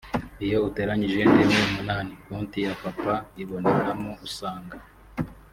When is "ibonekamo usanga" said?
3.41-4.75